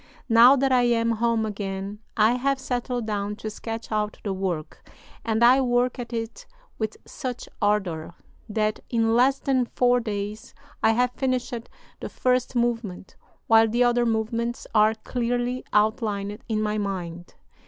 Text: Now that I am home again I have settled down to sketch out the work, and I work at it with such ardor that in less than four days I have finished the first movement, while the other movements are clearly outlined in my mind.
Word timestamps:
Now 0.29 0.55
that 0.55 0.71
I 0.71 0.81
am 0.81 1.11
home 1.11 1.45
again 1.45 1.99
I 2.17 2.31
have 2.31 2.57
settled 2.59 3.05
down 3.05 3.35
to 3.35 3.51
sketch 3.51 3.91
out 3.91 4.17
the 4.23 4.33
work, 4.33 4.89
and 5.23 5.43
I 5.43 5.61
work 5.61 5.99
at 5.99 6.11
it 6.11 6.47
with 6.79 6.97
such 7.05 7.47
ardor 7.61 8.15
that 8.49 8.79
in 8.89 9.13
less 9.15 9.37
than 9.37 9.67
four 9.67 9.99
days 9.99 10.55
I 10.81 10.93
have 10.93 11.11
finished 11.11 11.53
the 11.99 12.09
first 12.09 12.55
movement, 12.55 13.15
while 13.45 13.67
the 13.67 13.83
other 13.83 14.07
movements 14.07 14.65
are 14.73 14.95
clearly 14.95 15.63
outlined 15.71 16.41
in 16.49 16.63
my 16.63 16.79
mind. 16.79 17.35